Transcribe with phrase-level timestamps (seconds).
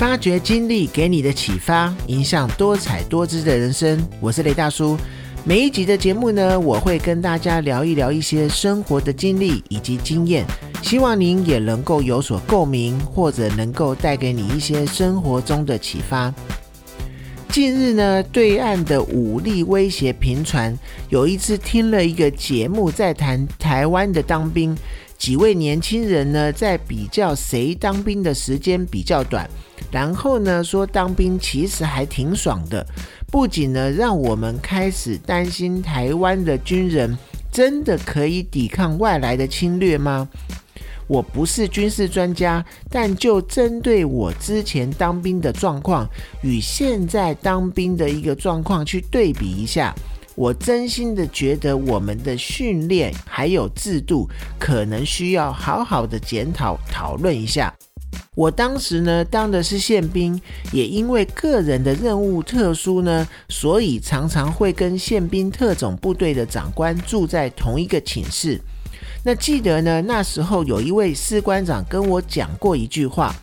[0.00, 4.02] 发掘经历给你的启发，影响多彩多姿的人生。
[4.18, 4.96] 我是雷大叔。
[5.44, 10.46] 每一集的节目呢，我会跟大家聊一聊一些生活的经历以及经验，
[10.82, 16.34] 希望您也能够有所共鸣，或者能够带给你一些生活中的启发。
[17.50, 20.74] 近日呢，对岸的武力威胁频传。
[21.10, 24.74] 有一次听了一个节目，在谈台湾的当兵，
[25.18, 29.46] 几位年轻人呢，在比较谁当兵的时间比较短。
[29.90, 32.86] 然后呢，说当兵其实还挺爽的，
[33.30, 37.16] 不仅呢让我们开始担心台湾的军人
[37.52, 40.28] 真的可以抵抗外来的侵略吗？
[41.06, 46.08] 我不是军事专家，但就针对我之前当兵的状况
[46.40, 49.92] 与现在当兵的一个状况去对比一下，
[50.36, 57.74] 我真心的觉得我们的训练还有制度可能需要好好的检讨讨论一下。
[58.34, 60.40] 我当时呢当的是宪兵，
[60.72, 68.60] 也因为个人的任务特殊呢，所以常常会跟宪兵特种部队的长官住在同一个寝室。
[69.24, 73.34] 那记得呢，那时候有一位士官长跟我讲过一句话：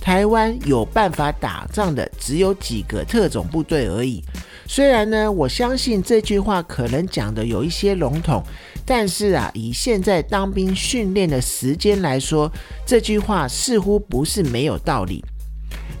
[0.00, 4.22] 台湾有办法打仗的只有几个特种部队而已。
[4.68, 8.42] 虽然呢，我相信这句话可能讲的有一些笼统。
[8.86, 12.50] 但是啊，以现在当兵训练的时间来说，
[12.86, 15.24] 这句话似乎不是没有道理。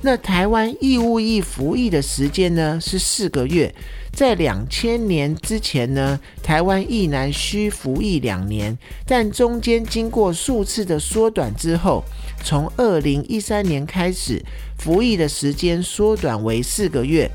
[0.02, 3.74] 那台湾义务役服役的时间呢是四个月，
[4.12, 12.04] 在两千年之前呢，台湾役男需服役两年，但中间经过数次的缩短之后，
[12.44, 14.40] 从二零一三年开始，
[14.78, 17.28] 服役的时间缩短为四个月。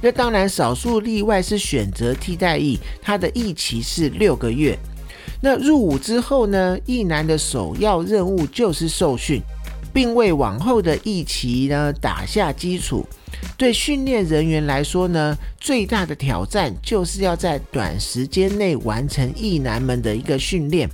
[0.00, 4.78] 那当然，少数例外是选择替代役，他的役期是六个月。
[5.44, 6.78] 那入伍之后呢？
[6.86, 9.42] 役男的首要任务就是受训，
[9.92, 13.04] 并为往后的役期呢打下基础。
[13.58, 20.88] 对训练人员来说呢，最大的挑战就是要在短时间内完成役男们的一个训练。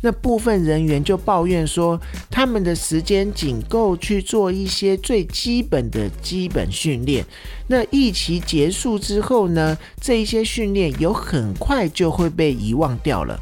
[0.00, 7.24] 那部分人员就抱怨说，他们的时间仅够去做一些最基本的基本训练。
[7.68, 13.38] 那役期结束之后呢，这一些训练有很快就会被遗忘掉了。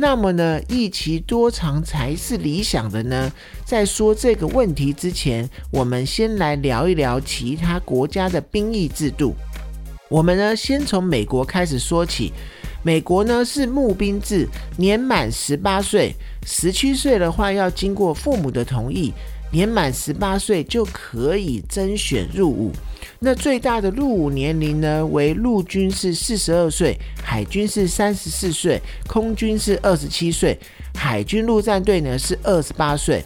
[0.00, 3.30] 那么呢，一期多长才是理想的呢？
[3.66, 9.34] 在说这个问题之前，我们先来聊一聊其他国家的兵役制度。
[10.08, 12.32] 我们呢，先从美国开始说起。
[12.82, 16.14] 美国呢是募兵制，年满十八岁，
[16.46, 19.12] 十七岁的话要经过父母的同意，
[19.50, 22.72] 年满十八岁就可以甄选入伍。
[23.18, 30.58] 那最大的入伍年龄呢，为陆军是四十二岁，海军是三十四岁，空军是二十七岁，
[30.94, 33.22] 海军陆战队呢是二十八岁。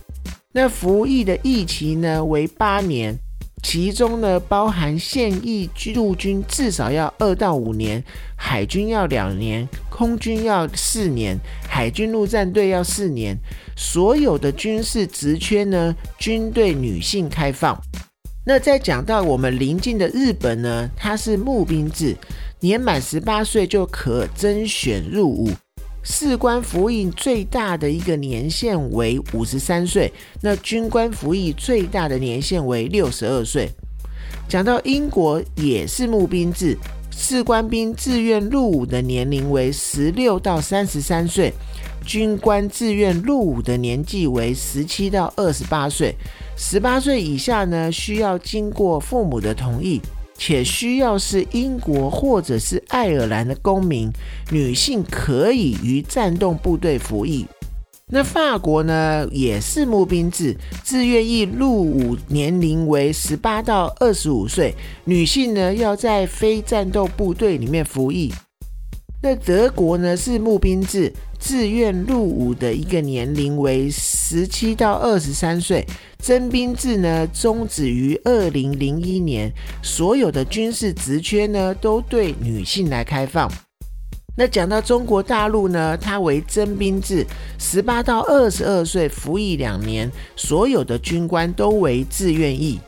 [0.52, 3.16] 那服役的役期呢为八年，
[3.64, 8.04] 其中呢包含现役陆军至少要二到五年，
[8.36, 11.36] 海军要两年，空军要四年，
[11.66, 13.36] 海军陆战队要四年。
[13.74, 17.76] 所有的军事职缺呢，均对女性开放。
[18.46, 22.14] 那再讲到我们邻近的日本呢，它是募兵制，
[22.60, 25.48] 年满十八岁就可征选入伍。
[26.04, 33.68] 士官服役最大的一个年限为五十三岁，那军官服役最大的年限为六十二岁。
[34.46, 36.76] 讲到英国也是募兵制，
[37.10, 41.50] 士官兵自愿入伍的年龄为十六到三十三岁，
[42.04, 46.14] 军官自愿入伍的年纪为十七到二十八岁。
[46.54, 50.02] 十八岁以下呢，需要经过父母的同意，
[50.36, 54.10] 且需要是英国或者是爱尔兰的公民。
[54.50, 57.46] 女性可以于战斗部队服役。
[58.06, 64.74] 那法国呢，也是募兵制，自愿役入伍年龄为十八到二十五岁，
[65.06, 68.30] 女性呢要在非战斗部队里面服役。
[69.22, 71.10] 那德国呢是募兵制，
[71.44, 75.86] 自愿入伍的一个年龄为十七到二十三岁。
[76.18, 79.52] 征兵制呢终止于二零零一年，
[79.82, 83.46] 所有的军事职缺呢都对女性来开放。
[84.34, 87.26] 那讲到中国大陆呢，它为征兵制，
[87.58, 92.80] 十八到二十二岁服役两年，所有的军官都为自愿役。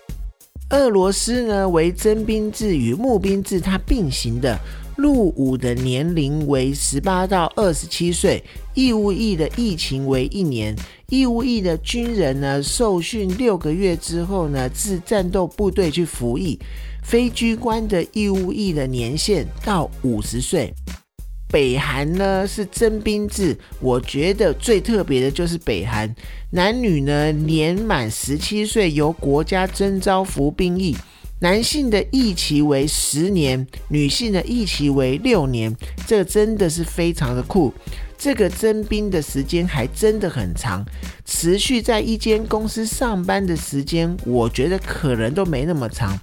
[0.71, 4.59] 俄罗斯呢为征兵制与募兵制它并行的。
[4.97, 8.43] 入伍的年龄为十八到二十七岁，
[8.75, 10.75] 义务役的疫情为一年。
[11.09, 16.59] 义务役的军人呢，受训六个月之后呢，至战斗部队去服役。
[17.05, 20.75] 非军官的义务役的年限到五十岁。
[21.49, 26.13] 北韩呢是征兵制，我觉得最特别的就是北韩
[26.51, 30.97] 男女呢年满十七岁由国家征召服兵役。
[31.41, 35.75] 男性的役期为十年，女性的役期为六年，
[36.07, 37.73] 这真的是非常的酷。
[38.17, 40.83] 这个征兵的时间还真的很长，
[41.27, 46.19] 持续在一间公司上班的时间，我觉得可能都没那么长。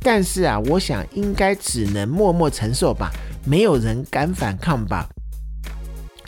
[0.00, 3.12] 但是啊，我想应该只能默默承受吧，
[3.44, 5.08] 没有人敢反抗吧。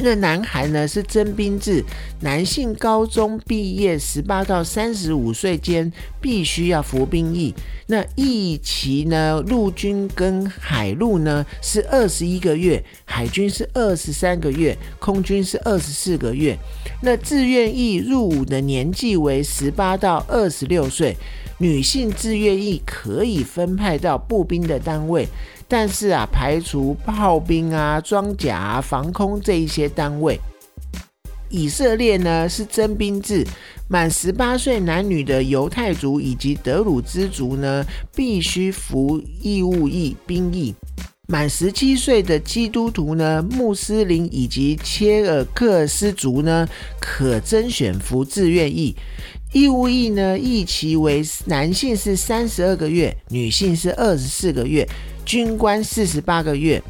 [0.00, 1.84] 那男孩呢是征兵制，
[2.20, 7.52] 男性高中毕业十八到三十五岁间必须要服兵役。
[7.88, 16.56] 那役期呢，陆军跟海陆呢是二十一个月，海军是二十三个月，空军是二十四个月。
[17.02, 21.16] 那自愿役入伍的年纪为十八到二十六岁，
[21.58, 25.26] 女性自愿役可以分派到步兵的单位。
[25.68, 30.40] 但是啊，排除炮兵啊、装甲、防空这一些单位，
[31.50, 33.46] 以色列呢是征兵制，
[33.86, 37.84] 满十八岁男女的犹太族以及德鲁兹族呢
[38.16, 40.74] 必须服义务役兵役，
[41.26, 46.66] 满十七岁的基督徒呢、穆斯林以及切尔克斯族呢
[46.98, 48.96] 可甄选服自愿役。
[49.52, 54.86] 义务役呢役期为男性是三十二个月，女性是二十四个月。
[55.28, 56.82] 军官四十八个月，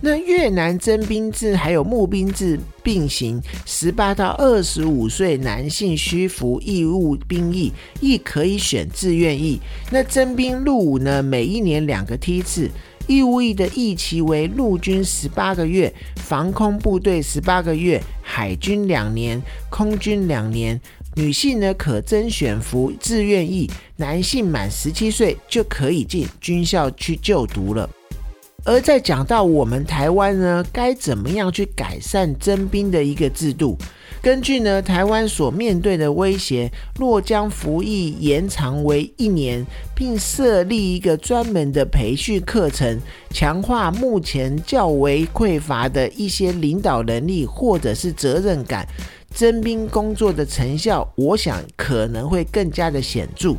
[0.00, 7.70] 那越南征兵制还有募兵制并行，十八到二十五岁男性需服义务兵役，
[8.00, 9.60] 亦可以选自愿役。
[9.90, 12.70] 那征兵入伍呢，每一年两个梯次，
[13.06, 19.38] 义务役的役期为陆军十八个月，防空部队十八个月，海军两年，
[19.68, 20.80] 空军两年。
[21.18, 27.90] 女性呢可甄选服自愿役，男性满十七岁就可以进军校去就读了。
[28.64, 33.76] 而在讲到我们台湾呢，该怎么样去改善征兵的一个制度？
[34.22, 39.66] 根据呢台湾所面对的威胁，若将服役延长为一年，
[39.96, 43.00] 并设立一个专门的培训课程，
[43.30, 48.86] 强化目前较为匮乏的一些领导能力或者是责任感。
[49.34, 53.56] 征兵工作的成效，我想可能会更加的显著。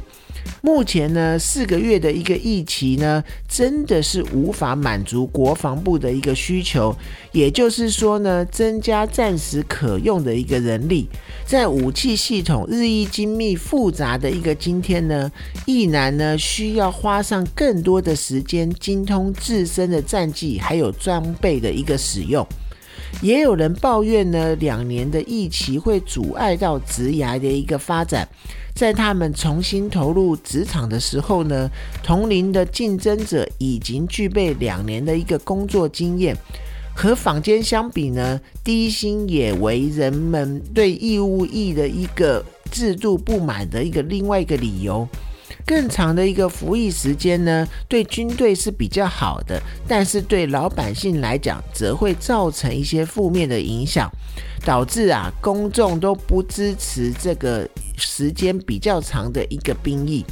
[0.62, 6.96] 目前呢，四个月的一个疫期呢，真的是无法满足国防部的一个需求。
[7.32, 11.08] 也就是说呢，增加暂时可用的一个人力，
[11.46, 15.30] 在武器系统日益精密复杂的一个今天呢，
[15.66, 22.46] 役男呢需要花上更多的时间精通自身的战绩还有装备的一个使用。
[23.22, 28.28] 也有人抱怨呢，两年的疫情会阻碍到职涯的一个发展。
[28.74, 31.70] 在他们重新投入职场的时候呢，
[32.02, 36.34] 同龄的竞争者已经具备两年的一个工作经验，
[36.96, 45.06] 和坊间相比呢，低薪也为人们对义务役的一个制度不满的一个另外一个理由。
[45.70, 54.10] 更长的一个服役时间呢，对军队是比较好的，但是对老百姓来讲，则会造成一些负面的影响，
[54.66, 60.26] 导致啊公众都不支持这个时间比较长的一个兵役。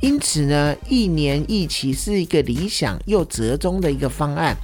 [0.00, 4.56] 因此呢，一年一期是一个理想又折中的一个方案。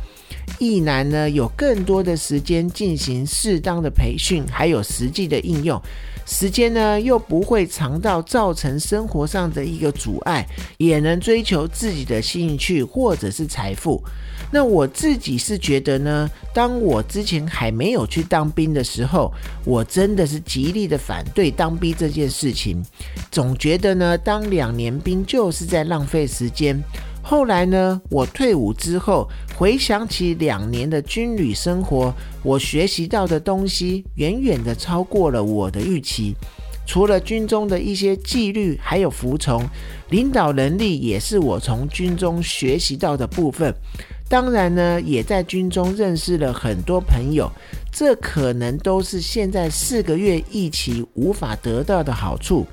[0.59, 5.81] 役男呢有更多的时间进行适当的培训，还有实际的应用。
[6.29, 10.45] 时间呢，又不会长到造成生活上的一个阻碍，
[10.77, 14.03] 也能追求自己的兴趣或者是财富。
[14.51, 19.33] 那我自己是觉得呢，当我之前还没有去当兵的时候，
[19.65, 22.85] 我真的是极力的反对当兵这件事情，
[23.31, 26.77] 总觉得呢，当两年兵就是在浪费时间。
[27.29, 32.15] 后来呢，我退伍之后，回想起两年的军旅生活，
[32.45, 36.37] 我学习到的东西远远的超过了我的预期。
[36.87, 39.61] 除了军中的一些纪律，还有服从、
[40.11, 43.75] 领导能力，也是我从军中学习到的部分。
[44.29, 47.51] 当然呢，也在军中认识了很多朋友，
[47.91, 52.65] 这可能都是现在四个月一起无法得到的好处。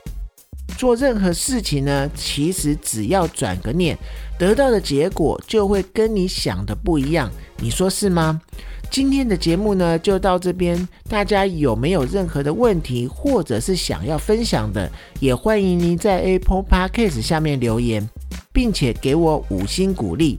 [0.78, 3.98] 做任何事情呢，其实只要转个念，
[4.38, 7.32] 得到的结果就会跟你想的不一样。
[7.58, 8.42] 你说是吗？
[8.92, 10.88] 今天的节目呢，就到这边。
[11.10, 18.08] 大家有没有任何的问题，或者是想要分享的，也欢迎您在 Apple Podcast 下面留言，
[18.52, 20.38] 并且给我五星鼓励。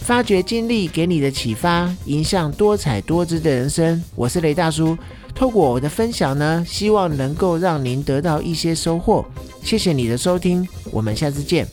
[0.00, 4.02] 发掘经历给你的启发，影响多彩多姿的人生。
[4.14, 4.96] 我是雷大叔。
[5.34, 9.24] 透过我的分享呢，希望能够让您得到一些收获。
[9.62, 11.66] 谢谢你的收听，我们下次见。